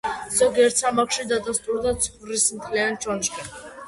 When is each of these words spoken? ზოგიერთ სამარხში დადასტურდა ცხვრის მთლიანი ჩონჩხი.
ზოგიერთ 0.35 0.79
სამარხში 0.81 1.25
დადასტურდა 1.31 1.91
ცხვრის 2.05 2.47
მთლიანი 2.57 2.99
ჩონჩხი. 3.05 3.45